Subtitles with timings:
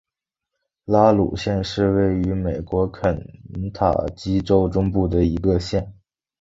[0.85, 3.23] 拉鲁县是位于美国肯
[3.71, 5.93] 塔基州中部的一个县。